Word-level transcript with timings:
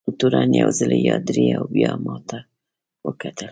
تورن 0.19 0.51
یو 0.61 0.69
ځلي 0.79 0.99
پادري 1.09 1.47
او 1.57 1.65
بیا 1.75 1.91
ما 2.05 2.15
ته 2.29 2.39
وکتل. 3.05 3.47